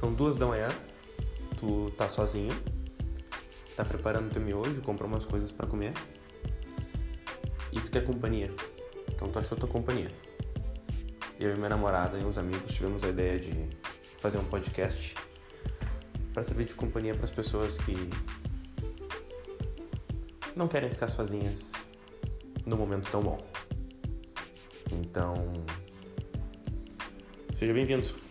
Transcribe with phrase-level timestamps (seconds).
[0.00, 0.70] São duas da manhã,
[1.58, 2.54] tu tá sozinho,
[3.76, 5.92] tá preparando teu miojo, comprou umas coisas para comer
[7.70, 8.50] e tu quer companhia.
[9.10, 10.10] Então tu achou tua companhia.
[11.38, 13.68] Eu e minha namorada e uns amigos tivemos a ideia de
[14.16, 15.14] fazer um podcast
[16.32, 17.94] para servir de companhia para as pessoas que
[20.56, 21.72] não querem ficar sozinhas
[22.64, 23.36] num momento tão bom.
[24.92, 25.34] Então,
[27.52, 28.29] seja bem-vindo.